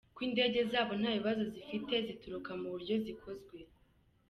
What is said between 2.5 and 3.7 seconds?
mu buryo zikozwe.